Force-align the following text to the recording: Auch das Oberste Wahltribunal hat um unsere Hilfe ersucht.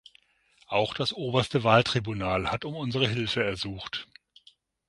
Auch 0.65 0.95
das 0.95 1.13
Oberste 1.13 1.63
Wahltribunal 1.63 2.49
hat 2.51 2.65
um 2.65 2.73
unsere 2.73 3.07
Hilfe 3.07 3.43
ersucht. 3.43 4.07